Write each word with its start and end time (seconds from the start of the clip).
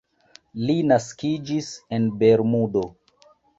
Li 0.69 0.77
naskiĝis 0.91 1.71
en 1.99 2.09
Bermudo. 2.25 2.85